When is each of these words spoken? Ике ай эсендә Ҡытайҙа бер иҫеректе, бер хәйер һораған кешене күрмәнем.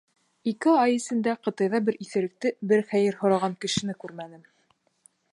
Ике 0.51 0.71
ай 0.83 0.95
эсендә 0.99 1.33
Ҡытайҙа 1.47 1.81
бер 1.89 1.99
иҫеректе, 2.05 2.51
бер 2.71 2.81
хәйер 2.93 3.19
һораған 3.19 3.57
кешене 3.65 3.97
күрмәнем. 4.05 4.41